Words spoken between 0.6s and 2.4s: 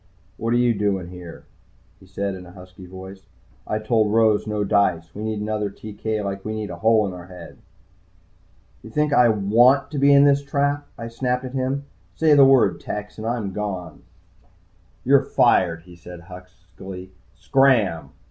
doing here?" he said